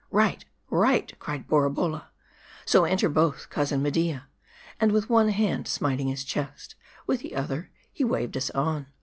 [0.09, 2.07] "Right, righV cried Borabolla;
[2.65, 4.29] "so enter both, cousin Media;"
[4.83, 6.73] &nd with one hand smiting his chest,
[7.05, 8.87] with the other he waved us on.